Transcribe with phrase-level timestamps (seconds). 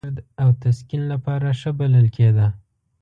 [0.03, 2.47] د درد او تسکین لپاره ښه بلل کېده.